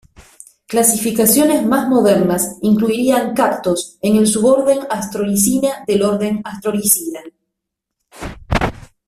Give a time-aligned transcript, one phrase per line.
[0.65, 7.19] Clasificaciones más modernas incluirían "Cactos" en el suborden Astrorhizina del orden Astrorhizida.